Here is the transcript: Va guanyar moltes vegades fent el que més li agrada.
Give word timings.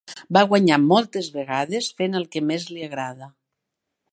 Va 0.37 0.41
guanyar 0.53 0.79
moltes 0.85 1.29
vegades 1.35 1.91
fent 1.99 2.19
el 2.21 2.25
que 2.37 2.45
més 2.53 2.67
li 2.73 2.87
agrada. 2.89 3.29